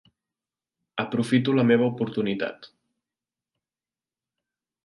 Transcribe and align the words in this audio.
Aprofito 1.03 1.55
la 1.59 1.67
meva 1.73 1.89
oportunitat. 1.89 2.69